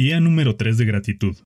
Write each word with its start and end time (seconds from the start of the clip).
Día 0.00 0.18
número 0.18 0.56
3 0.56 0.78
de 0.78 0.86
gratitud. 0.86 1.36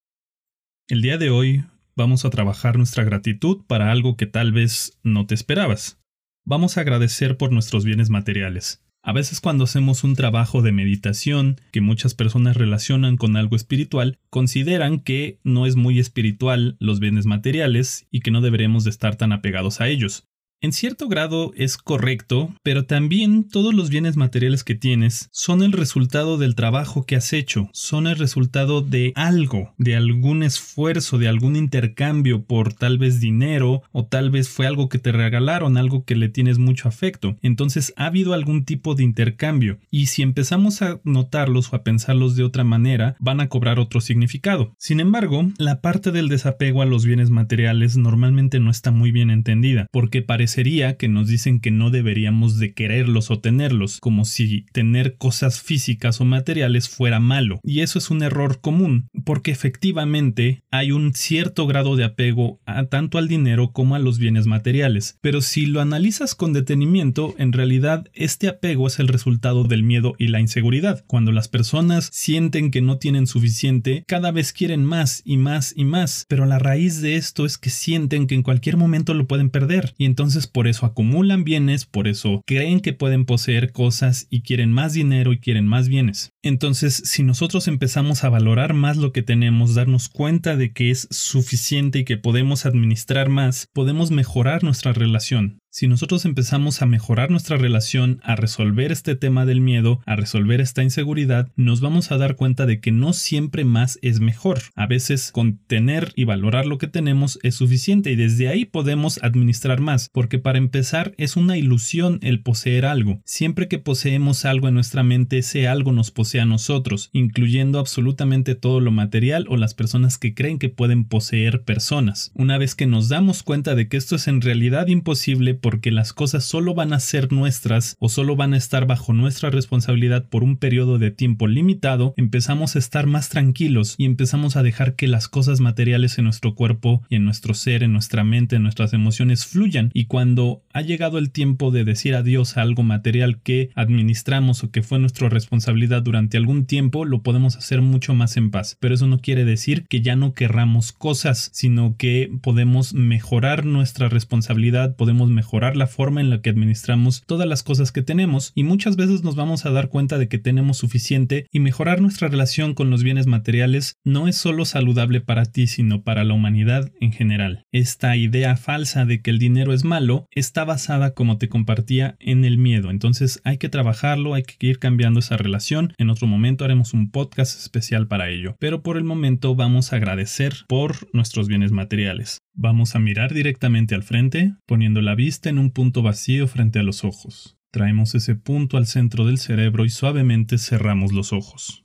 El 0.89 1.03
día 1.03 1.19
de 1.19 1.29
hoy 1.29 1.65
vamos 1.97 2.25
a 2.25 2.31
trabajar 2.31 2.77
nuestra 2.77 3.03
gratitud 3.03 3.65
para 3.67 3.91
algo 3.91 4.17
que 4.17 4.27
tal 4.27 4.53
vez 4.53 4.97
no 5.03 5.27
te 5.27 5.35
esperabas. 5.35 6.01
Vamos 6.47 6.79
a 6.79 6.83
agradecer 6.83 7.37
por 7.37 7.51
nuestros 7.51 7.85
bienes 7.85 8.11
materiales. 8.11 8.87
A 9.03 9.13
veces 9.13 9.41
cuando 9.41 9.65
hacemos 9.65 10.05
un 10.05 10.15
trabajo 10.15 10.63
de 10.63 10.71
meditación 10.71 11.61
que 11.73 11.81
muchas 11.81 12.15
personas 12.15 12.57
relacionan 12.57 13.17
con 13.17 13.37
algo 13.37 13.57
espiritual, 13.57 14.21
consideran 14.31 15.01
que 15.01 15.41
no 15.43 15.67
es 15.67 15.75
muy 15.75 15.99
espiritual 15.99 16.77
los 16.79 17.01
bienes 17.01 17.27
materiales 17.27 18.07
y 18.13 18.21
que 18.21 18.31
no 18.31 18.41
deberemos 18.41 18.85
de 18.85 18.91
estar 18.91 19.17
tan 19.17 19.33
apegados 19.33 19.81
a 19.81 19.89
ellos. 19.89 20.29
En 20.65 20.73
cierto 20.73 21.09
grado 21.09 21.53
es 21.57 21.77
correcto, 21.77 22.55
pero 22.63 22.87
también 22.87 23.47
todos 23.47 23.75
los 23.75 23.91
bienes 23.91 24.17
materiales 24.17 24.65
que 24.65 24.75
tienes 24.75 25.29
son 25.31 25.63
el 25.63 25.73
resultado 25.73 26.39
del 26.39 26.55
trabajo 26.55 27.05
que 27.05 27.17
has 27.17 27.35
hecho, 27.35 27.69
son 27.75 28.07
el 28.07 28.17
resultado 28.17 28.81
de 28.81 29.13
algo, 29.15 29.75
de 29.77 29.95
algún 29.95 30.43
esfuerzo, 30.43 31.19
de 31.19 31.29
algún 31.29 31.57
intercambio 31.57 32.45
por 32.45 32.73
tal 32.73 32.97
vez 32.97 33.21
dinero 33.21 33.83
o 33.93 34.07
tal 34.07 34.31
vez 34.31 34.49
fue 34.49 34.67
algo 34.67 34.89
que 34.89 34.99
te 34.99 35.13
regalaron, 35.13 35.77
algo 35.77 36.07
que 36.07 36.17
le 36.17 36.31
tienes 36.31 36.57
mucho 36.57 36.89
afecto. 36.89 37.37
Entonces 37.43 37.93
ha 37.99 38.07
habido 38.07 38.33
algún 38.33 38.65
tipo 38.65 38.95
de 38.95 39.05
intercambio 39.05 39.81
y 39.91 40.07
si 40.07 40.23
empezamos 40.23 40.81
a 40.81 40.99
notarlos 41.05 41.71
o 41.71 41.77
a 41.77 41.83
pensarlos 41.83 42.37
de 42.37 42.43
otra 42.43 42.65
manera, 42.65 43.17
van 43.19 43.43
a 43.43 43.51
cobrar 43.51 43.79
otro 43.79 44.01
significado. 44.01 44.73
Sin 44.79 45.01
embargo, 45.01 45.47
la 45.59 45.83
parte 45.83 46.11
del 46.11 46.31
desapego 46.31 46.81
a 46.81 46.87
los 46.87 47.05
bienes 47.05 47.29
materiales 47.29 47.99
normalmente 47.99 48.61
no 48.61 48.71
está 48.71 48.93
muy 48.93 49.13
bien 49.13 49.29
entendida, 49.29 49.89
porque 49.93 50.23
parece 50.23 50.54
sería 50.55 50.97
que 50.97 51.09
nos 51.09 51.27
dicen 51.27 51.59
que 51.59 51.73
no 51.73 51.91
deberíamos 51.91 52.61
de 52.61 52.75
quererlos 52.75 53.33
o 53.33 53.41
tenerlos, 53.41 53.99
como 53.99 54.25
si 54.25 54.67
tener 54.73 55.17
cosas 55.17 55.61
físicas 55.61 56.21
o 56.21 56.25
materiales 56.25 56.89
fuera 56.89 57.19
malo. 57.19 57.59
Y 57.65 57.81
eso 57.81 57.99
es 57.99 58.09
un 58.09 58.23
error 58.23 58.61
común, 58.61 59.09
porque 59.25 59.51
efectivamente 59.51 60.63
hay 60.71 60.93
un 60.93 61.13
cierto 61.13 61.67
grado 61.67 61.97
de 61.97 62.05
apego 62.05 62.61
a 62.67 62.85
tanto 62.85 63.19
al 63.19 63.27
dinero 63.27 63.73
como 63.73 63.97
a 63.97 63.99
los 63.99 64.19
bienes 64.19 64.47
materiales. 64.47 65.19
Pero 65.21 65.41
si 65.41 65.67
lo 65.67 65.81
analizas 65.81 66.37
con 66.37 66.53
detenimiento, 66.53 67.35
en 67.37 67.53
realidad 67.53 68.07
este 68.15 68.47
apego 68.47 68.87
es 68.87 69.01
el 69.01 69.09
resultado 69.09 69.65
del 69.65 69.83
miedo 69.83 70.15
y 70.19 70.29
la 70.29 70.39
inseguridad. 70.39 71.05
Cuando 71.09 71.33
las 71.33 71.49
personas 71.49 72.11
sienten 72.13 72.71
que 72.71 72.81
no 72.81 72.99
tienen 72.99 73.27
suficiente, 73.27 74.05
cada 74.07 74.31
vez 74.31 74.53
quieren 74.53 74.85
más 74.85 75.21
y 75.25 75.37
más 75.37 75.75
y 75.77 75.85
más, 75.85 76.27
pero 76.29 76.47
la 76.47 76.61
raíz 76.61 77.01
de 77.01 77.17
esto 77.17 77.45
es 77.45 77.59
que 77.59 77.71
sienten 77.71 78.29
que 78.29 78.37
en 78.37 78.45
cualquier 78.45 78.77
momento 78.77 79.15
lo 79.15 79.27
pueden 79.27 79.51
perder 79.51 79.95
y 79.99 80.05
entonces 80.05 80.44
por 80.47 80.69
eso 80.69 80.87
acumulan 80.87 81.45
bienes, 81.45 81.87
por 81.87 82.09
eso 82.09 82.43
creen 82.47 82.81
que 82.81 82.93
pueden 82.93 83.25
poseer 83.25 83.73
cosas 83.73 84.27
y 84.31 84.43
quieren 84.43 84.73
más 84.73 84.93
dinero 84.93 85.33
y 85.33 85.39
quieren 85.39 85.67
más 85.67 85.89
bienes. 85.89 86.31
Entonces, 86.43 87.03
si 87.05 87.23
nosotros 87.23 87.69
empezamos 87.69 88.25
a 88.25 88.29
valorar 88.29 88.75
más 88.75 88.97
lo 88.97 89.13
que 89.13 89.23
tenemos, 89.23 89.75
darnos 89.75 90.09
cuenta 90.09 90.57
de 90.57 90.73
que 90.73 90.91
es 90.91 91.09
suficiente 91.11 92.01
y 92.01 92.05
que 92.05 92.17
podemos 92.17 92.67
administrar 92.67 93.29
más, 93.29 93.67
podemos 93.73 94.11
mejorar 94.11 94.63
nuestra 94.63 94.93
relación. 94.93 95.59
Si 95.77 95.89
nosotros 95.89 96.25
empezamos 96.25 96.83
a 96.83 96.87
mejorar 96.87 97.33
nuestra 97.33 97.57
relación, 97.57 98.21
a 98.23 98.37
resolver 98.37 98.93
este 98.93 99.17
tema 99.17 99.45
del 99.45 99.61
miedo, 99.61 100.01
a 100.07 100.15
resolver 100.15 100.61
esta 100.61 100.85
inseguridad, 100.85 101.49
nos 101.57 101.81
vamos 101.81 102.13
a 102.13 102.17
dar 102.17 102.37
cuenta 102.37 102.65
de 102.65 102.79
que 102.79 102.93
no 102.93 103.13
siempre 103.13 103.65
más 103.65 103.99
es 104.01 104.21
mejor. 104.21 104.61
A 104.77 104.87
veces 104.87 105.33
contener 105.33 106.13
y 106.15 106.27
valorar 106.27 106.67
lo 106.67 106.79
que 106.79 106.87
tenemos 106.87 107.41
es 107.43 107.57
suficiente 107.57 108.13
y 108.13 108.15
desde 108.15 108.47
ahí 108.47 108.67
podemos 108.67 109.19
administrar 109.25 109.81
más, 109.81 110.11
porque 110.13 110.39
para 110.39 110.59
empezar 110.59 111.13
es 111.19 111.37
una 111.37 111.59
ilusión 111.59 112.21
el 112.23 112.41
poseer 112.41 112.87
algo. 112.87 113.21
Siempre 113.25 113.67
que 113.67 113.81
poseemos 113.81 114.45
algo 114.45 114.69
en 114.69 114.75
nuestra 114.75 115.03
mente, 115.03 115.39
ese 115.39 115.67
algo 115.67 115.91
nos 115.91 116.13
posee 116.13 116.41
a 116.41 116.47
nosotros, 116.47 117.11
incluyendo 117.13 117.81
absolutamente 117.81 118.55
todo 118.55 118.79
lo 118.79 118.93
material 118.93 119.47
o 119.49 119.57
las 119.57 119.75
personas 119.75 120.19
que 120.19 120.35
creen 120.35 120.61
que 120.61 120.69
pueden 120.69 121.05
poseer 121.05 121.65
personas. 121.65 122.31
Una 122.37 122.59
vez 122.59 122.77
que 122.77 122.87
nos 122.87 123.09
damos 123.09 123.43
cuenta 123.43 123.75
de 123.75 123.89
que 123.89 123.97
esto 123.97 124.15
es 124.15 124.29
en 124.29 124.41
realidad 124.41 124.87
imposible, 124.87 125.59
porque 125.65 125.91
las 125.91 126.13
cosas 126.13 126.45
solo 126.45 126.75
van 126.75 126.93
a 126.93 127.01
ser 127.01 127.33
nuestras 127.33 127.97
o 127.99 128.11
solo 128.11 128.37
van 128.37 128.53
a 128.53 128.59
estar 128.59 128.87
bajo 128.87 129.15
nuestra 129.15 129.49
responsabilidad 129.49 130.29
por 130.29 130.45
un 130.45 130.59
periodo 130.59 130.99
de 130.99 131.11
tiempo 131.11 131.49
limitado, 131.49 132.13
empezamos 132.19 132.77
a 132.77 132.79
estar 132.79 133.07
más 133.07 133.31
tranquilos 133.31 133.95
y 133.97 134.05
empezamos 134.05 134.57
a 134.57 134.63
dejar 134.63 134.95
que 134.95 135.09
las 135.09 135.27
cosas 135.27 135.61
materiales 135.61 136.19
en 136.19 136.25
nuestro 136.25 136.55
cuerpo 136.55 137.03
y 137.09 137.17
en 137.17 137.25
nuestro 137.25 137.55
ser, 137.55 137.83
en 137.83 137.95
nuestra 137.95 138.25
mente, 138.25 138.57
en 138.57 138.63
nuestras 138.63 138.93
emociones 138.93 139.47
fluyan 139.47 139.91
y 139.95 140.05
cuando 140.05 140.63
ha 140.75 140.83
llegado 140.83 141.17
el 141.17 141.31
tiempo 141.31 141.71
de 141.71 141.85
decir 141.85 142.15
adiós 142.15 142.59
a 142.59 142.61
algo 142.61 142.83
material 142.83 143.41
que 143.41 143.71
administramos 143.75 144.65
o 144.65 144.71
que 144.71 144.83
fue 144.83 144.99
nuestra 144.99 145.31
responsabilidad 145.31 146.03
durante 146.03 146.37
algún 146.37 146.67
tiempo, 146.67 147.07
lo 147.07 147.23
podemos 147.23 147.57
hacer 147.57 147.81
mucho 147.81 148.13
más 148.13 148.37
en 148.37 148.51
paz. 148.51 148.77
Pero 148.81 148.97
eso 148.97 149.07
no 149.07 149.19
quiere 149.19 149.47
decir 149.47 149.87
que 149.89 150.03
ya 150.03 150.15
no 150.15 150.35
querramos 150.35 150.93
cosas, 150.93 151.49
sino 151.55 151.97
que 151.97 152.31
podemos 152.43 152.93
mejorar 152.93 153.65
nuestra 153.65 154.11
responsabilidad, 154.11 154.95
podemos 154.97 155.31
mejorar 155.31 155.54
la 155.55 155.87
forma 155.87 156.21
en 156.21 156.31
la 156.31 156.41
que 156.41 156.51
administramos 156.51 157.23
todas 157.27 157.47
las 157.47 157.63
cosas 157.63 157.93
que 157.93 158.03
tenemos 158.03 158.53
y 158.55 158.65
muchas 158.65 158.97
veces 158.97 159.23
nos 159.23 159.37
vamos 159.37 159.67
a 159.67 159.71
dar 159.71 159.89
cuenta 159.89 160.19
de 160.19 160.29
que 160.29 160.39
tenemos 160.39 160.79
suficiente 160.79 161.47
y 161.53 161.61
mejorar 161.61 162.01
nuestra 162.01 162.29
relación 162.29 162.75
con 162.75 162.91
los 162.91 163.05
bienes 163.05 163.27
materiales 163.27 163.97
no 164.05 164.27
es 164.27 164.37
solo 164.37 164.65
saludable 164.65 165.21
para 165.21 165.45
ti 165.45 165.67
sino 165.67 166.03
para 166.03 166.25
la 166.25 166.35
humanidad 166.35 166.91
en 167.01 167.13
general. 167.13 167.65
Esta 167.73 168.17
idea 168.17 168.57
falsa 168.57 169.05
de 169.05 169.23
que 169.23 169.31
el 169.31 169.39
dinero 169.39 169.73
es 169.73 169.85
malo 169.85 170.27
está 170.33 170.65
basada 170.65 171.15
como 171.15 171.39
te 171.39 171.49
compartía 171.49 172.17
en 172.19 172.45
el 172.45 172.59
miedo 172.59 172.91
entonces 172.91 173.41
hay 173.45 173.59
que 173.59 173.69
trabajarlo, 173.69 174.35
hay 174.35 174.43
que 174.43 174.67
ir 174.67 174.79
cambiando 174.79 175.21
esa 175.21 175.37
relación. 175.37 175.93
En 175.99 176.11
otro 176.11 176.27
momento 176.27 176.65
haremos 176.65 176.95
un 176.95 177.11
podcast 177.11 177.59
especial 177.59 178.09
para 178.09 178.31
ello, 178.31 178.57
pero 178.59 178.83
por 178.83 178.97
el 178.97 179.05
momento 179.05 179.55
vamos 179.55 179.93
a 179.93 179.97
agradecer 179.97 180.55
por 180.69 181.09
nuestros 181.13 181.49
bienes 181.49 181.73
materiales. 181.73 182.39
Vamos 182.57 182.95
a 182.95 183.01
mirar 183.01 183.35
directamente 183.35 183.97
al 183.97 184.05
frente, 184.05 184.55
poniendo 184.67 185.03
la 185.03 185.17
vista 185.17 185.44
en 185.49 185.59
un 185.59 185.71
punto 185.71 186.03
vacío 186.03 186.47
frente 186.49 186.79
a 186.79 186.83
los 186.83 187.05
ojos. 187.05 187.57
Traemos 187.71 188.15
ese 188.15 188.35
punto 188.37 188.77
al 188.77 188.87
centro 188.87 189.27
del 189.27 189.39
cerebro 189.39 189.85
y 189.85 189.91
suavemente 189.91 190.59
cerramos 190.59 191.13
los 191.13 191.33
ojos. 191.33 191.85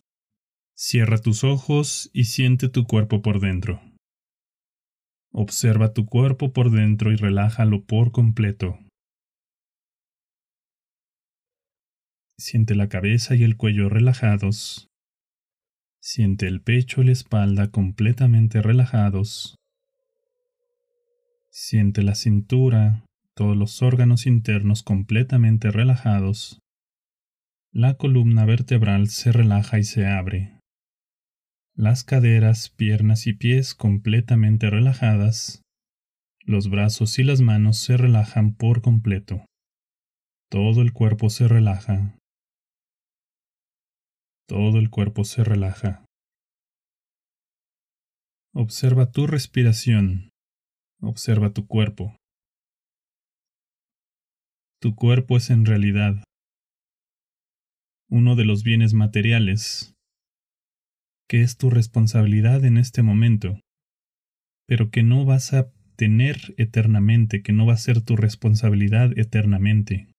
Cierra 0.75 1.17
tus 1.17 1.43
ojos 1.43 2.09
y 2.13 2.25
siente 2.25 2.69
tu 2.69 2.85
cuerpo 2.85 3.21
por 3.21 3.39
dentro. 3.39 3.81
Observa 5.31 5.93
tu 5.93 6.05
cuerpo 6.05 6.53
por 6.53 6.71
dentro 6.71 7.11
y 7.11 7.15
relájalo 7.15 7.83
por 7.85 8.11
completo. 8.11 8.79
Siente 12.37 12.75
la 12.75 12.87
cabeza 12.87 13.35
y 13.35 13.43
el 13.43 13.57
cuello 13.57 13.89
relajados. 13.89 14.87
Siente 16.01 16.47
el 16.47 16.61
pecho 16.61 17.01
y 17.01 17.05
la 17.05 17.11
espalda 17.11 17.69
completamente 17.69 18.61
relajados. 18.61 19.55
Siente 21.49 22.01
la 22.03 22.15
cintura, 22.15 23.03
todos 23.39 23.55
los 23.55 23.81
órganos 23.81 24.25
internos 24.25 24.83
completamente 24.83 25.71
relajados. 25.71 26.59
La 27.71 27.93
columna 27.93 28.43
vertebral 28.43 29.07
se 29.07 29.31
relaja 29.31 29.79
y 29.79 29.85
se 29.85 30.05
abre. 30.05 30.59
Las 31.73 32.03
caderas, 32.03 32.69
piernas 32.69 33.27
y 33.27 33.33
pies 33.33 33.75
completamente 33.75 34.69
relajadas. 34.69 35.61
Los 36.43 36.69
brazos 36.69 37.17
y 37.17 37.23
las 37.23 37.39
manos 37.39 37.77
se 37.77 37.95
relajan 37.95 38.55
por 38.55 38.81
completo. 38.81 39.45
Todo 40.51 40.81
el 40.81 40.91
cuerpo 40.91 41.29
se 41.29 41.47
relaja. 41.47 42.17
Todo 44.49 44.79
el 44.79 44.89
cuerpo 44.89 45.23
se 45.23 45.45
relaja. 45.45 46.03
Observa 48.53 49.11
tu 49.11 49.27
respiración. 49.27 50.29
Observa 50.99 51.53
tu 51.53 51.67
cuerpo. 51.67 52.17
Tu 54.81 54.95
cuerpo 54.95 55.35
es 55.35 55.49
en 55.49 55.65
realidad 55.65 56.23
uno 58.09 58.37
de 58.37 58.45
los 58.45 58.63
bienes 58.63 58.93
materiales 58.93 59.93
que 61.27 61.41
es 61.41 61.57
tu 61.57 61.69
responsabilidad 61.69 62.63
en 62.63 62.77
este 62.77 63.03
momento, 63.03 63.59
pero 64.67 64.89
que 64.89 65.03
no 65.03 65.25
vas 65.25 65.53
a 65.53 65.69
tener 65.97 66.55
eternamente, 66.57 67.43
que 67.43 67.51
no 67.51 67.65
va 67.65 67.73
a 67.73 67.77
ser 67.77 68.01
tu 68.01 68.15
responsabilidad 68.15 69.11
eternamente. 69.17 70.13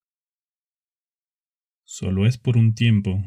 Solo 1.86 2.26
es 2.26 2.36
por 2.36 2.58
un 2.58 2.74
tiempo. 2.74 3.24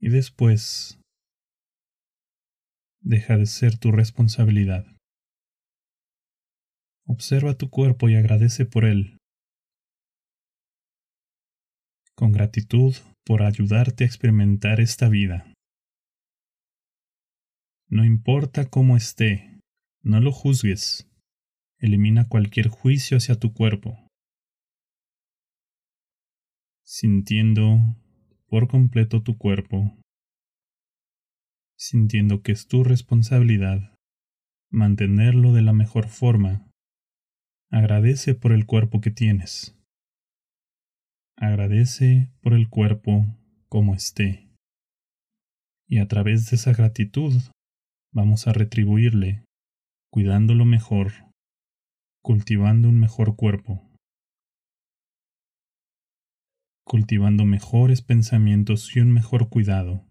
Y 0.00 0.08
después 0.08 0.98
deja 3.02 3.36
de 3.36 3.46
ser 3.46 3.78
tu 3.78 3.92
responsabilidad. 3.92 4.86
Observa 7.10 7.58
tu 7.58 7.70
cuerpo 7.70 8.08
y 8.08 8.14
agradece 8.14 8.66
por 8.66 8.84
él. 8.84 9.18
Con 12.14 12.30
gratitud 12.30 12.94
por 13.24 13.42
ayudarte 13.42 14.04
a 14.04 14.06
experimentar 14.06 14.80
esta 14.80 15.08
vida. 15.08 15.52
No 17.88 18.04
importa 18.04 18.70
cómo 18.70 18.96
esté, 18.96 19.58
no 20.04 20.20
lo 20.20 20.30
juzgues. 20.30 21.10
Elimina 21.78 22.28
cualquier 22.28 22.68
juicio 22.68 23.16
hacia 23.16 23.34
tu 23.34 23.52
cuerpo. 23.52 23.98
Sintiendo 26.84 27.96
por 28.46 28.68
completo 28.68 29.20
tu 29.24 29.36
cuerpo 29.36 29.96
sintiendo 31.76 32.42
que 32.42 32.52
es 32.52 32.68
tu 32.68 32.84
responsabilidad 32.84 33.96
mantenerlo 34.70 35.52
de 35.52 35.62
la 35.62 35.72
mejor 35.72 36.06
forma. 36.06 36.69
Agradece 37.72 38.34
por 38.34 38.50
el 38.50 38.66
cuerpo 38.66 39.00
que 39.00 39.12
tienes. 39.12 39.78
Agradece 41.36 42.32
por 42.42 42.52
el 42.52 42.68
cuerpo 42.68 43.24
como 43.68 43.94
esté. 43.94 44.50
Y 45.88 45.98
a 45.98 46.08
través 46.08 46.50
de 46.50 46.56
esa 46.56 46.72
gratitud 46.72 47.32
vamos 48.12 48.48
a 48.48 48.52
retribuirle, 48.52 49.44
cuidándolo 50.10 50.64
mejor, 50.64 51.12
cultivando 52.24 52.88
un 52.88 52.98
mejor 52.98 53.36
cuerpo, 53.36 53.88
cultivando 56.84 57.44
mejores 57.44 58.02
pensamientos 58.02 58.96
y 58.96 59.00
un 59.00 59.12
mejor 59.12 59.48
cuidado, 59.48 60.08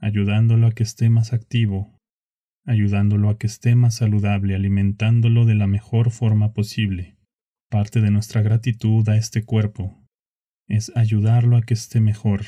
ayudándolo 0.00 0.66
a 0.66 0.72
que 0.72 0.82
esté 0.82 1.08
más 1.08 1.32
activo, 1.32 1.99
ayudándolo 2.64 3.30
a 3.30 3.38
que 3.38 3.46
esté 3.46 3.74
más 3.74 3.96
saludable, 3.96 4.54
alimentándolo 4.54 5.44
de 5.44 5.54
la 5.54 5.66
mejor 5.66 6.10
forma 6.10 6.52
posible. 6.52 7.16
Parte 7.68 8.00
de 8.00 8.10
nuestra 8.10 8.42
gratitud 8.42 9.08
a 9.08 9.16
este 9.16 9.44
cuerpo 9.44 10.08
es 10.66 10.92
ayudarlo 10.96 11.56
a 11.56 11.62
que 11.62 11.74
esté 11.74 12.00
mejor. 12.00 12.42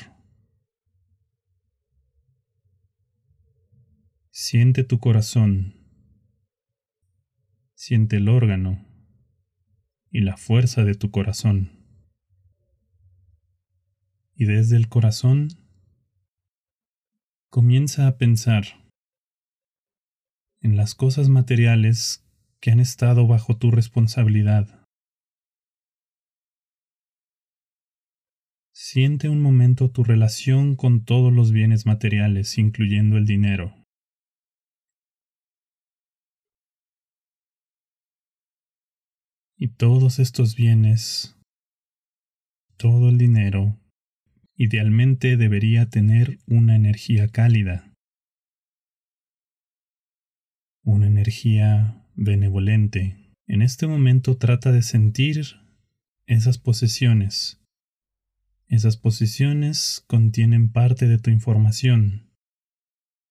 Siente 4.31 4.83
tu 4.83 4.99
corazón, 4.99 5.75
siente 7.75 8.17
el 8.17 8.29
órgano 8.29 8.85
y 10.09 10.21
la 10.21 10.37
fuerza 10.37 10.83
de 10.83 10.95
tu 10.95 11.11
corazón. 11.11 11.71
Y 14.35 14.45
desde 14.45 14.77
el 14.77 14.89
corazón 14.89 15.49
comienza 17.49 18.07
a 18.07 18.17
pensar 18.17 18.82
en 20.63 20.77
las 20.77 20.95
cosas 20.95 21.27
materiales 21.27 22.25
que 22.61 22.71
han 22.71 22.79
estado 22.79 23.27
bajo 23.27 23.57
tu 23.57 23.69
responsabilidad. 23.69 24.87
Siente 28.73 29.27
un 29.27 29.41
momento 29.41 29.91
tu 29.91 30.03
relación 30.03 30.75
con 30.75 31.03
todos 31.03 31.33
los 31.33 31.51
bienes 31.51 31.85
materiales, 31.85 32.57
incluyendo 32.57 33.17
el 33.17 33.25
dinero. 33.25 33.75
Y 39.57 39.67
todos 39.75 40.19
estos 40.19 40.55
bienes, 40.55 41.37
todo 42.77 43.09
el 43.09 43.17
dinero, 43.17 43.77
idealmente 44.55 45.37
debería 45.37 45.89
tener 45.89 46.39
una 46.47 46.75
energía 46.75 47.27
cálida 47.27 47.92
una 50.83 51.07
energía 51.07 52.05
benevolente. 52.15 53.31
En 53.47 53.61
este 53.61 53.87
momento 53.87 54.37
trata 54.37 54.71
de 54.71 54.81
sentir 54.81 55.45
esas 56.25 56.57
posesiones. 56.57 57.61
Esas 58.67 58.97
posesiones 58.97 60.03
contienen 60.07 60.71
parte 60.71 61.07
de 61.07 61.19
tu 61.19 61.29
información. 61.29 62.31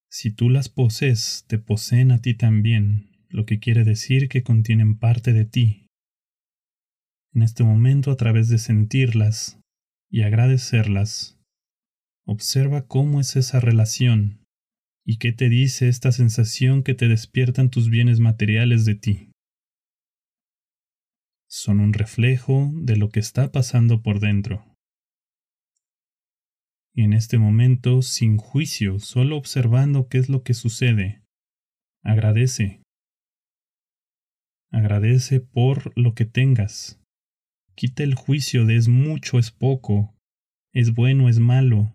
Si 0.08 0.30
tú 0.30 0.50
las 0.50 0.68
posees, 0.68 1.44
te 1.46 1.58
poseen 1.58 2.10
a 2.12 2.20
ti 2.20 2.34
también, 2.34 3.26
lo 3.28 3.46
que 3.46 3.58
quiere 3.58 3.84
decir 3.84 4.28
que 4.28 4.42
contienen 4.42 4.98
parte 4.98 5.32
de 5.32 5.44
ti. 5.44 5.86
En 7.34 7.42
este 7.42 7.64
momento, 7.64 8.10
a 8.10 8.16
través 8.16 8.48
de 8.48 8.58
sentirlas 8.58 9.58
y 10.10 10.22
agradecerlas, 10.22 11.40
observa 12.24 12.86
cómo 12.86 13.20
es 13.20 13.36
esa 13.36 13.58
relación 13.58 14.41
¿Y 15.04 15.18
qué 15.18 15.32
te 15.32 15.48
dice 15.48 15.88
esta 15.88 16.12
sensación 16.12 16.84
que 16.84 16.94
te 16.94 17.08
despiertan 17.08 17.70
tus 17.70 17.90
bienes 17.90 18.20
materiales 18.20 18.84
de 18.84 18.94
ti? 18.94 19.32
Son 21.48 21.80
un 21.80 21.92
reflejo 21.92 22.70
de 22.74 22.96
lo 22.96 23.08
que 23.08 23.18
está 23.18 23.50
pasando 23.50 24.00
por 24.02 24.20
dentro. 24.20 24.64
Y 26.94 27.02
en 27.02 27.14
este 27.14 27.38
momento, 27.38 28.02
sin 28.02 28.36
juicio, 28.36 29.00
solo 29.00 29.36
observando 29.36 30.08
qué 30.08 30.18
es 30.18 30.28
lo 30.28 30.42
que 30.42 30.54
sucede, 30.54 31.22
agradece. 32.02 32.82
Agradece 34.70 35.40
por 35.40 35.92
lo 35.98 36.14
que 36.14 36.26
tengas. 36.26 37.00
Quita 37.74 38.02
el 38.02 38.14
juicio 38.14 38.66
de 38.66 38.76
es 38.76 38.88
mucho, 38.88 39.38
es 39.38 39.50
poco, 39.50 40.14
es 40.72 40.94
bueno, 40.94 41.28
es 41.28 41.38
malo. 41.38 41.92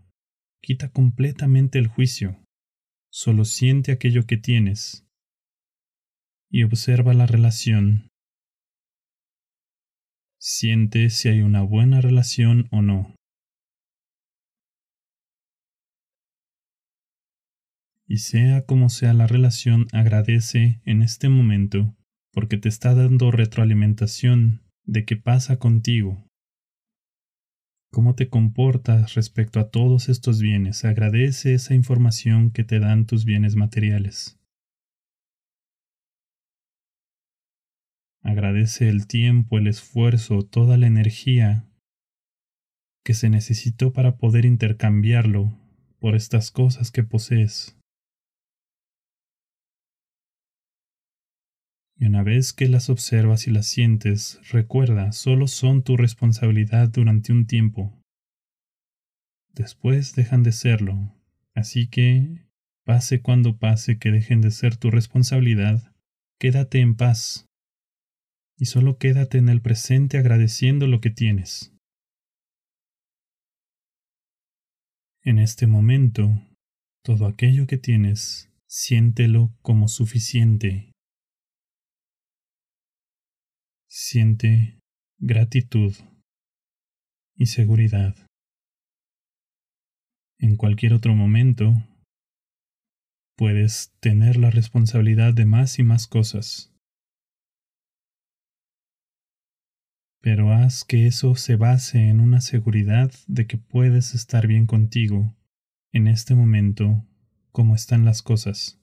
Quita 0.62 0.90
completamente 0.90 1.80
el 1.80 1.88
juicio. 1.88 2.38
Solo 3.10 3.46
siente 3.46 3.92
aquello 3.92 4.26
que 4.26 4.38
tienes 4.38 5.08
y 6.50 6.64
observa 6.64 7.14
la 7.14 7.26
relación. 7.26 8.12
Siente 10.40 11.10
si 11.10 11.30
hay 11.30 11.42
una 11.42 11.62
buena 11.62 12.02
relación 12.02 12.68
o 12.72 12.82
no. 12.82 13.16
Y 18.06 18.18
sea 18.18 18.66
como 18.66 18.90
sea 18.90 19.14
la 19.14 19.28
relación, 19.28 19.88
agradece 19.92 20.82
en 20.86 21.02
este 21.02 21.28
momento 21.28 21.96
porque 22.32 22.58
te 22.58 22.70
está 22.70 22.94
dando 22.94 23.32
retroalimentación 23.32 24.62
de 24.86 25.04
qué 25.06 25.18
pasa 25.18 25.58
contigo 25.60 26.27
cómo 27.92 28.16
te 28.16 28.30
comportas 28.30 29.16
respecto 29.16 29.60
a 29.60 29.70
todos 29.70 30.10
estos 30.10 30.42
bienes. 30.42 30.86
Agradece 30.86 31.54
esa 31.54 31.74
información 31.74 32.52
que 32.52 32.64
te 32.64 32.80
dan 32.80 33.06
tus 33.06 33.26
bienes 33.26 33.56
materiales. 33.56 34.40
Agradece 38.22 38.90
el 38.90 39.08
tiempo, 39.08 39.58
el 39.58 39.68
esfuerzo, 39.68 40.44
toda 40.44 40.78
la 40.78 40.88
energía 40.88 41.66
que 43.06 43.14
se 43.14 43.30
necesitó 43.30 43.94
para 43.94 44.18
poder 44.18 44.44
intercambiarlo 44.44 45.58
por 46.00 46.14
estas 46.14 46.52
cosas 46.52 46.92
que 46.92 47.04
posees. 47.04 47.78
Y 52.00 52.06
una 52.06 52.22
vez 52.22 52.54
que 52.54 52.68
las 52.68 52.90
observas 52.90 53.48
y 53.48 53.52
las 53.52 53.66
sientes, 53.66 54.40
recuerda, 54.52 55.12
solo 55.14 55.48
son 55.48 55.82
tu 55.82 55.98
responsabilidad 55.98 56.90
durante 56.90 57.34
un 57.34 57.48
tiempo. 57.48 58.00
Después 59.54 60.14
dejan 60.14 60.44
de 60.44 60.52
serlo, 60.52 61.16
así 61.56 61.88
que, 61.88 62.46
pase 62.84 63.22
cuando 63.22 63.58
pase 63.58 63.98
que 63.98 64.12
dejen 64.12 64.42
de 64.42 64.52
ser 64.52 64.78
tu 64.78 64.92
responsabilidad, 64.92 65.92
quédate 66.40 66.82
en 66.82 66.96
paz. 66.96 67.48
Y 68.60 68.66
solo 68.66 69.00
quédate 69.00 69.40
en 69.40 69.50
el 69.50 69.62
presente 69.62 70.20
agradeciendo 70.20 70.86
lo 70.86 71.02
que 71.02 71.10
tienes. 71.10 71.74
En 75.24 75.40
este 75.40 75.66
momento, 75.66 76.44
todo 77.04 77.26
aquello 77.26 77.66
que 77.66 77.78
tienes, 77.78 78.52
siéntelo 78.68 79.52
como 79.64 79.88
suficiente 79.88 80.92
siente 84.00 84.80
gratitud 85.18 85.92
y 87.36 87.48
seguridad. 87.48 88.16
En 90.38 90.56
cualquier 90.56 90.94
otro 90.94 91.16
momento, 91.16 91.74
puedes 93.36 93.92
tener 94.00 94.38
la 94.38 94.52
responsabilidad 94.52 95.34
de 95.34 95.46
más 95.46 95.80
y 95.80 95.84
más 95.84 96.06
cosas. 96.06 96.72
Pero 100.22 100.54
haz 100.54 100.84
que 100.84 101.08
eso 101.08 101.34
se 101.34 101.56
base 101.56 102.08
en 102.08 102.20
una 102.20 102.42
seguridad 102.42 103.12
de 103.26 103.48
que 103.48 103.58
puedes 103.58 104.14
estar 104.14 104.46
bien 104.46 104.68
contigo 104.68 105.36
en 105.92 106.08
este 106.08 106.36
momento 106.36 107.04
como 107.52 107.74
están 107.74 108.06
las 108.06 108.22
cosas, 108.22 108.80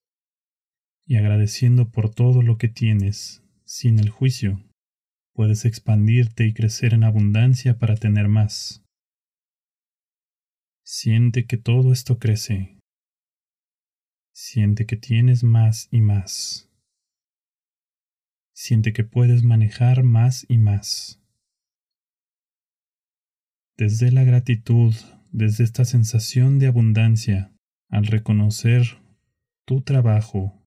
y 1.07 1.19
agradeciendo 1.19 1.93
por 1.93 2.13
todo 2.13 2.43
lo 2.43 2.59
que 2.59 2.67
tienes 2.67 3.45
sin 3.65 4.01
el 4.01 4.11
juicio 4.11 4.74
puedes 5.35 5.65
expandirte 5.65 6.47
y 6.47 6.55
crecer 6.55 6.95
en 6.95 7.05
abundancia 7.05 7.79
para 7.79 7.97
tener 7.97 8.29
más. 8.29 8.85
Siente 10.85 11.47
que 11.47 11.57
todo 11.57 11.93
esto 11.93 12.19
crece. 12.19 12.79
Siente 14.33 14.87
que 14.87 14.97
tienes 14.97 15.43
más 15.43 15.89
y 15.91 16.01
más. 16.01 16.71
Siente 18.55 18.93
que 18.93 19.03
puedes 19.03 19.43
manejar 19.43 20.05
más 20.05 20.47
y 20.49 20.59
más. 20.59 21.21
Desde 23.77 24.13
la 24.13 24.23
gratitud, 24.23 24.95
desde 25.33 25.65
esta 25.65 25.85
sensación 25.85 26.61
de 26.61 26.69
abundancia, 26.69 27.53
al 27.89 28.07
reconocer 28.07 28.99
tu 29.67 29.83
trabajo, 29.83 30.65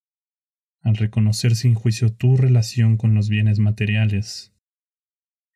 al 0.81 0.97
reconocer 0.97 1.55
sin 1.55 1.73
juicio 1.73 2.13
tu 2.13 2.35
relación 2.35 2.97
con 2.97 3.13
los 3.13 3.29
bienes 3.29 3.59
materiales, 3.59 4.56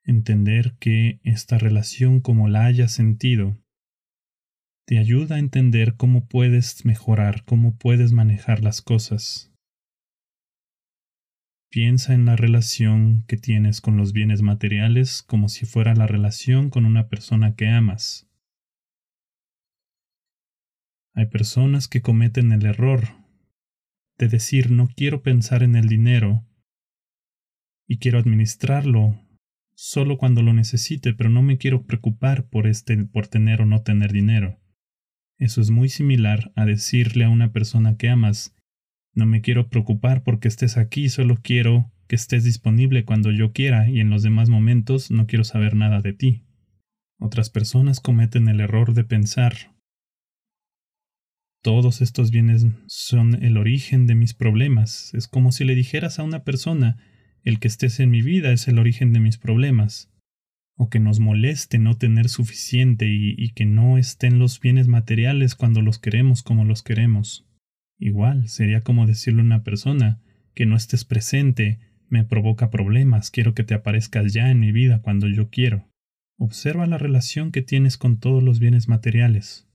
entender 0.04 0.76
que 0.80 1.20
esta 1.24 1.58
relación 1.58 2.22
como 2.22 2.48
la 2.50 2.66
hayas 2.66 2.92
sentido 2.92 3.58
te 4.86 4.98
ayuda 4.98 5.36
a 5.36 5.40
entender 5.40 5.96
cómo 5.96 6.28
puedes 6.28 6.86
mejorar, 6.86 7.46
cómo 7.46 7.78
puedes 7.78 8.12
manejar 8.12 8.64
las 8.64 8.82
cosas. 8.82 9.54
Piensa 11.70 12.14
en 12.14 12.26
la 12.26 12.36
relación 12.36 13.24
que 13.28 13.38
tienes 13.38 13.80
con 13.80 13.96
los 13.96 14.12
bienes 14.12 14.42
materiales 14.42 15.24
como 15.24 15.48
si 15.48 15.66
fuera 15.66 15.96
la 15.96 16.08
relación 16.08 16.70
con 16.70 16.86
una 16.86 17.08
persona 17.08 17.56
que 17.56 17.70
amas. 17.70 18.30
Hay 21.14 21.28
personas 21.28 21.88
que 21.88 22.02
cometen 22.02 22.52
el 22.52 22.66
error 22.66 23.16
de 24.18 24.28
decir 24.28 24.72
no 24.72 24.90
quiero 24.94 25.24
pensar 25.24 25.64
en 25.64 25.76
el 25.76 25.88
dinero 25.88 26.46
y 27.88 28.00
quiero 28.00 28.20
administrarlo 28.20 29.20
solo 29.84 30.20
cuando 30.20 30.44
lo 30.44 30.54
necesite, 30.54 31.14
pero 31.14 31.32
no 31.32 31.42
me 31.42 31.58
quiero 31.58 31.86
preocupar 31.86 32.48
por 32.48 32.68
este 32.68 33.04
por 33.06 33.28
tener 33.28 33.62
o 33.62 33.66
no 33.66 33.82
tener 33.82 34.12
dinero. 34.12 34.60
Eso 35.38 35.60
es 35.60 35.72
muy 35.72 35.90
similar 35.90 36.52
a 36.56 36.66
decirle 36.66 37.26
a 37.26 37.30
una 37.30 37.52
persona 37.52 37.98
que 37.98 38.08
amas, 38.08 38.56
no 39.16 39.26
me 39.26 39.42
quiero 39.42 39.70
preocupar 39.70 40.24
porque 40.24 40.48
estés 40.48 40.78
aquí, 40.78 41.10
solo 41.10 41.40
quiero 41.42 41.92
que 42.08 42.16
estés 42.16 42.44
disponible 42.44 43.06
cuando 43.06 43.32
yo 43.32 43.54
quiera 43.54 43.90
y 43.90 44.00
en 44.00 44.12
los 44.12 44.22
demás 44.22 44.50
momentos 44.50 45.10
no 45.10 45.26
quiero 45.26 45.44
saber 45.44 45.76
nada 45.76 46.02
de 46.02 46.14
ti. 46.14 46.46
Otras 47.20 47.50
personas 47.50 48.00
cometen 48.00 48.50
el 48.50 48.60
error 48.60 48.94
de 48.94 49.04
pensar 49.04 49.72
todos 51.64 52.02
estos 52.02 52.32
bienes 52.32 52.66
son 52.88 53.44
el 53.44 53.56
origen 53.56 54.08
de 54.08 54.16
mis 54.16 54.34
problemas. 54.34 55.14
Es 55.14 55.28
como 55.28 55.52
si 55.52 55.64
le 55.64 55.76
dijeras 55.76 56.18
a 56.18 56.24
una 56.24 56.44
persona, 56.44 56.98
el 57.44 57.60
que 57.60 57.68
estés 57.68 58.00
en 58.00 58.10
mi 58.10 58.22
vida 58.22 58.52
es 58.52 58.68
el 58.68 58.80
origen 58.80 59.14
de 59.14 59.20
mis 59.20 59.38
problemas. 59.38 60.10
O 60.76 60.90
que 60.90 61.00
nos 61.00 61.20
moleste 61.20 61.78
no 61.78 61.98
tener 61.98 62.30
suficiente 62.30 63.08
y, 63.10 63.50
que 63.50 63.66
no 63.66 63.98
estén 63.98 64.40
los 64.40 64.60
bienes 64.60 64.88
materiales 64.88 65.56
cuando 65.56 65.82
los 65.82 66.00
queremos 66.00 66.44
como 66.44 66.66
los 66.66 66.82
queremos. 66.82 67.48
Igual, 68.00 68.48
sería 68.48 68.82
como 68.82 69.06
decirle 69.06 69.42
a 69.42 69.46
una 69.46 69.64
persona, 69.64 70.22
que 70.56 70.66
no 70.66 70.76
estés 70.76 71.06
presente 71.06 71.80
me 72.10 72.24
provoca 72.24 72.70
problemas, 72.70 73.32
quiero 73.32 73.54
que 73.54 73.64
te 73.64 73.74
aparezcas 73.74 74.34
ya 74.34 74.50
en 74.50 74.60
mi 74.60 74.72
vida 74.72 75.02
cuando 75.02 75.28
yo 75.28 75.50
quiero. 75.50 75.88
Observa 76.38 76.88
la 76.88 76.98
relación 76.98 77.52
que 77.52 77.62
tienes 77.62 77.98
con 77.98 78.20
todos 78.20 78.44
los 78.44 78.60
bienes 78.60 78.88
materiales 78.88 79.68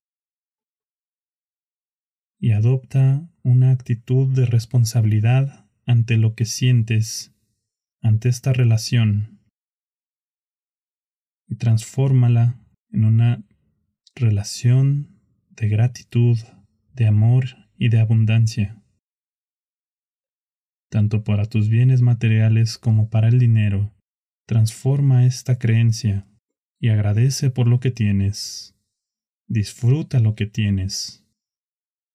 y 2.39 2.51
adopta 2.51 3.29
una 3.43 3.71
actitud 3.71 4.33
de 4.33 4.45
responsabilidad 4.45 5.65
ante 5.85 6.17
lo 6.17 6.35
que 6.35 6.45
sientes, 6.45 7.33
ante 8.01 8.29
esta 8.29 8.53
relación, 8.53 9.41
y 11.47 11.55
transfórmala 11.55 12.59
en 12.91 13.05
una 13.05 13.43
relación 14.15 15.21
de 15.51 15.69
gratitud, 15.69 16.37
de 16.93 17.07
amor 17.07 17.45
y 17.77 17.89
de 17.89 17.99
abundancia, 17.99 18.81
tanto 20.89 21.23
para 21.23 21.45
tus 21.45 21.69
bienes 21.69 22.01
materiales 22.01 22.77
como 22.77 23.09
para 23.09 23.27
el 23.27 23.39
dinero. 23.39 23.93
Transforma 24.45 25.25
esta 25.25 25.59
creencia 25.59 26.27
y 26.79 26.89
agradece 26.89 27.49
por 27.49 27.67
lo 27.67 27.79
que 27.79 27.91
tienes. 27.91 28.75
Disfruta 29.47 30.19
lo 30.19 30.35
que 30.35 30.45
tienes. 30.45 31.25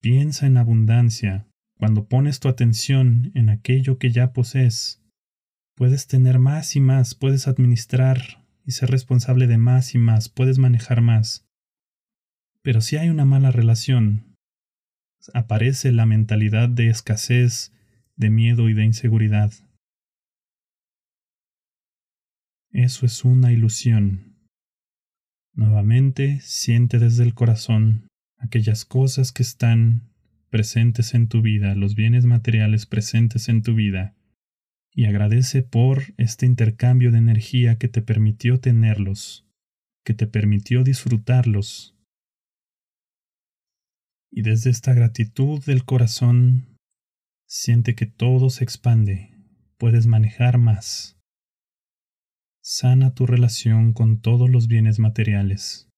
Piensa 0.01 0.47
en 0.47 0.57
abundancia. 0.57 1.47
Cuando 1.77 2.07
pones 2.07 2.39
tu 2.39 2.47
atención 2.47 3.31
en 3.35 3.49
aquello 3.49 3.97
que 3.97 4.11
ya 4.11 4.33
posees, 4.33 5.02
puedes 5.75 6.07
tener 6.07 6.39
más 6.39 6.75
y 6.75 6.79
más, 6.79 7.15
puedes 7.15 7.47
administrar 7.47 8.45
y 8.65 8.71
ser 8.71 8.89
responsable 8.89 9.47
de 9.47 9.57
más 9.57 9.95
y 9.95 9.97
más, 9.97 10.29
puedes 10.29 10.57
manejar 10.57 11.01
más. 11.01 11.45
Pero 12.61 12.81
si 12.81 12.97
hay 12.97 13.09
una 13.09 13.25
mala 13.25 13.51
relación, 13.51 14.37
aparece 15.33 15.91
la 15.91 16.05
mentalidad 16.05 16.69
de 16.69 16.89
escasez, 16.89 17.73
de 18.15 18.29
miedo 18.29 18.69
y 18.69 18.73
de 18.73 18.85
inseguridad. 18.85 19.51
Eso 22.71 23.05
es 23.05 23.23
una 23.23 23.51
ilusión. 23.51 24.33
Nuevamente, 25.53 26.39
siente 26.41 26.99
desde 26.99 27.23
el 27.23 27.35
corazón 27.35 28.07
aquellas 28.37 28.85
cosas 28.85 29.31
que 29.31 29.43
están 29.43 30.09
presentes 30.49 31.13
en 31.13 31.27
tu 31.27 31.41
vida, 31.41 31.75
los 31.75 31.95
bienes 31.95 32.25
materiales 32.25 32.85
presentes 32.85 33.49
en 33.49 33.61
tu 33.61 33.75
vida, 33.75 34.15
y 34.93 35.05
agradece 35.05 35.63
por 35.63 36.13
este 36.17 36.45
intercambio 36.45 37.11
de 37.11 37.17
energía 37.17 37.77
que 37.77 37.87
te 37.87 38.01
permitió 38.01 38.59
tenerlos, 38.59 39.47
que 40.05 40.13
te 40.13 40.27
permitió 40.27 40.83
disfrutarlos. 40.83 41.97
Y 44.31 44.43
desde 44.43 44.69
esta 44.69 44.93
gratitud 44.93 45.63
del 45.65 45.83
corazón, 45.85 46.77
siente 47.47 47.95
que 47.95 48.05
todo 48.05 48.49
se 48.49 48.63
expande, 48.63 49.35
puedes 49.77 50.05
manejar 50.05 50.57
más. 50.57 51.17
Sana 52.61 53.13
tu 53.13 53.25
relación 53.25 53.93
con 53.93 54.21
todos 54.21 54.49
los 54.49 54.67
bienes 54.67 54.99
materiales. 54.99 55.89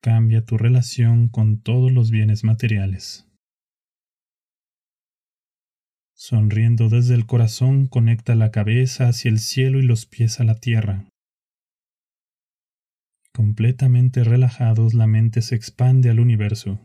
Cambia 0.00 0.44
tu 0.44 0.56
relación 0.56 1.28
con 1.28 1.60
todos 1.60 1.92
los 1.92 2.10
bienes 2.10 2.44
materiales. 2.44 3.27
Sonriendo 6.20 6.88
desde 6.88 7.14
el 7.14 7.26
corazón, 7.26 7.86
conecta 7.86 8.34
la 8.34 8.50
cabeza 8.50 9.06
hacia 9.06 9.30
el 9.30 9.38
cielo 9.38 9.78
y 9.78 9.82
los 9.82 10.04
pies 10.04 10.40
a 10.40 10.44
la 10.44 10.58
tierra. 10.58 11.08
Completamente 13.32 14.24
relajados, 14.24 14.94
la 14.94 15.06
mente 15.06 15.42
se 15.42 15.54
expande 15.54 16.10
al 16.10 16.18
universo, 16.18 16.80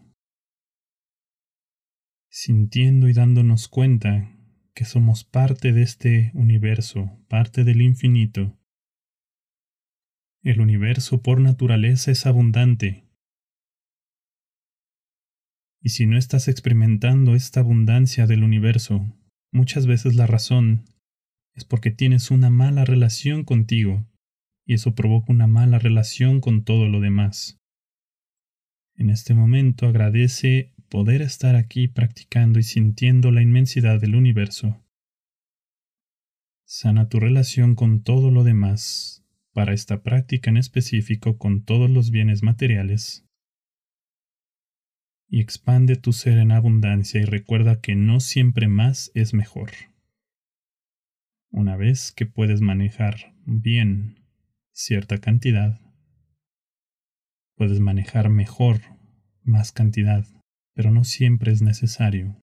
sintiendo 2.29 3.09
y 3.09 3.13
dándonos 3.13 3.67
cuenta 3.69 4.37
que 4.75 4.85
somos 4.85 5.23
parte 5.23 5.73
de 5.73 5.81
este 5.81 6.31
universo, 6.35 7.19
parte 7.27 7.63
del 7.63 7.81
infinito. 7.81 8.55
El 10.43 10.61
universo 10.61 11.23
por 11.23 11.41
naturaleza 11.41 12.11
es 12.11 12.27
abundante 12.27 13.09
y 15.81 15.89
si 15.89 16.05
no 16.05 16.17
estás 16.17 16.47
experimentando 16.47 17.35
esta 17.35 17.59
abundancia 17.59 18.25
del 18.25 18.43
universo, 18.43 19.05
muchas 19.53 19.87
veces 19.87 20.15
la 20.15 20.27
razón 20.27 20.85
es 21.53 21.63
porque 21.63 21.91
tienes 21.91 22.31
una 22.31 22.49
mala 22.49 22.83
relación 22.83 23.43
contigo, 23.43 24.05
y 24.65 24.73
eso 24.73 24.95
provoca 24.95 25.31
una 25.31 25.47
mala 25.47 25.79
relación 25.79 26.41
con 26.41 26.63
todo 26.63 26.87
lo 26.87 26.99
demás. 26.99 27.61
En 28.95 29.09
este 29.09 29.33
momento 29.33 29.87
agradece 29.87 30.73
poder 30.89 31.21
estar 31.21 31.55
aquí 31.55 31.87
practicando 31.87 32.59
y 32.59 32.63
sintiendo 32.63 33.31
la 33.31 33.41
inmensidad 33.41 33.99
del 33.99 34.15
universo. 34.15 34.83
Sana 36.65 37.07
tu 37.07 37.19
relación 37.19 37.75
con 37.75 38.03
todo 38.03 38.31
lo 38.31 38.43
demás, 38.43 39.23
para 39.53 39.73
esta 39.73 40.01
práctica 40.01 40.49
en 40.49 40.57
específico 40.57 41.37
con 41.37 41.63
todos 41.63 41.89
los 41.89 42.09
bienes 42.09 42.41
materiales 42.41 43.23
y 45.27 45.41
expande 45.41 45.95
tu 45.95 46.13
ser 46.13 46.37
en 46.37 46.51
abundancia 46.51 47.21
y 47.21 47.25
recuerda 47.25 47.81
que 47.81 47.95
no 47.95 48.19
siempre 48.19 48.67
más 48.67 49.11
es 49.15 49.33
mejor. 49.33 49.71
Una 51.51 51.77
vez 51.77 52.11
que 52.11 52.25
puedes 52.25 52.61
manejar 52.61 53.35
bien 53.45 54.19
cierta 54.71 55.19
cantidad, 55.19 55.79
puedes 57.55 57.79
manejar 57.79 58.29
mejor 58.29 58.81
más 59.43 59.71
cantidad, 59.71 60.25
pero 60.73 60.91
no 60.91 61.03
siempre 61.03 61.51
es 61.51 61.61
necesario. 61.61 62.41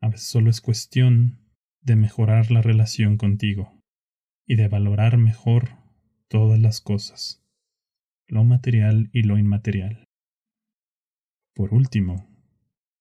A 0.00 0.08
veces 0.08 0.28
solo 0.28 0.50
es 0.50 0.60
cuestión 0.60 1.38
de 1.80 1.96
mejorar 1.96 2.50
la 2.50 2.62
relación 2.62 3.16
contigo 3.16 3.80
y 4.46 4.56
de 4.56 4.68
valorar 4.68 5.16
mejor 5.16 5.70
todas 6.28 6.58
las 6.58 6.80
cosas, 6.80 7.44
lo 8.26 8.44
material 8.44 9.10
y 9.12 9.22
lo 9.22 9.38
inmaterial. 9.38 10.04
Por 11.54 11.74
último, 11.74 12.28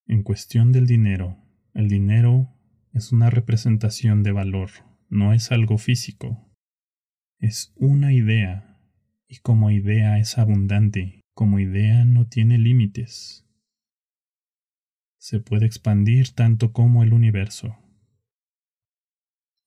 en 0.07 0.23
cuestión 0.23 0.73
del 0.73 0.85
dinero, 0.85 1.37
el 1.73 1.87
dinero 1.87 2.53
es 2.91 3.13
una 3.13 3.29
representación 3.29 4.23
de 4.23 4.33
valor, 4.33 4.71
no 5.09 5.33
es 5.33 5.51
algo 5.51 5.77
físico. 5.77 6.51
Es 7.39 7.73
una 7.77 8.11
idea, 8.11 8.77
y 9.27 9.37
como 9.37 9.71
idea 9.71 10.19
es 10.19 10.37
abundante, 10.37 11.21
como 11.33 11.59
idea 11.59 12.03
no 12.03 12.27
tiene 12.27 12.57
límites. 12.57 13.47
Se 15.17 15.39
puede 15.39 15.65
expandir 15.65 16.31
tanto 16.31 16.73
como 16.73 17.03
el 17.03 17.13
universo. 17.13 17.77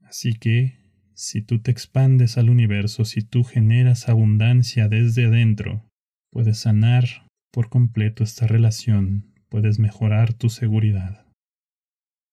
Así 0.00 0.34
que, 0.34 0.78
si 1.14 1.40
tú 1.40 1.62
te 1.62 1.70
expandes 1.70 2.36
al 2.36 2.50
universo, 2.50 3.06
si 3.06 3.22
tú 3.22 3.44
generas 3.44 4.10
abundancia 4.10 4.88
desde 4.88 5.24
adentro, 5.24 5.88
puedes 6.30 6.58
sanar 6.58 7.23
por 7.54 7.68
completo 7.68 8.24
esta 8.24 8.48
relación, 8.48 9.32
puedes 9.48 9.78
mejorar 9.78 10.34
tu 10.34 10.48
seguridad, 10.48 11.24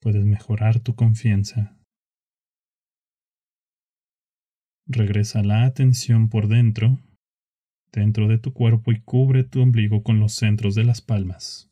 puedes 0.02 0.26
mejorar 0.26 0.80
tu 0.80 0.96
confianza. 0.96 1.78
Regresa 4.88 5.44
la 5.44 5.66
atención 5.66 6.28
por 6.28 6.48
dentro, 6.48 6.98
dentro 7.92 8.28
de 8.28 8.40
tu 8.40 8.52
cuerpo 8.52 8.92
y 8.92 9.00
cubre 9.02 9.44
tu 9.44 9.62
ombligo 9.62 10.02
con 10.02 10.20
los 10.20 10.34
centros 10.34 10.74
de 10.74 10.86
las 10.86 11.02
palmas. 11.02 11.70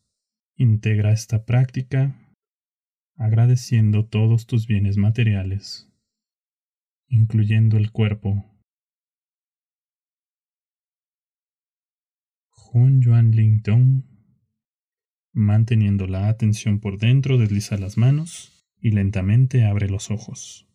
Integra 0.55 1.11
esta 1.11 1.43
práctica 1.45 2.15
agradeciendo 3.17 4.05
todos 4.05 4.45
tus 4.45 4.67
bienes 4.67 4.97
materiales, 4.97 5.91
incluyendo 7.07 7.77
el 7.77 7.91
cuerpo. 7.91 8.45
Jun 12.71 13.01
Yuan 13.01 13.31
Ling 13.31 13.63
Tong. 13.63 14.03
Manteniendo 15.33 16.05
la 16.05 16.27
atención 16.27 16.79
por 16.79 16.99
dentro, 16.99 17.39
desliza 17.39 17.77
las 17.77 17.97
manos 17.97 18.63
y 18.79 18.91
lentamente 18.91 19.65
abre 19.65 19.89
los 19.89 20.11
ojos. 20.11 20.68